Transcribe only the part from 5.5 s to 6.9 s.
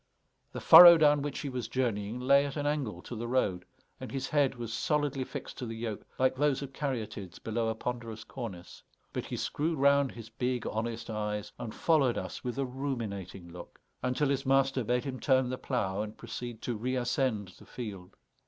to the yoke like those of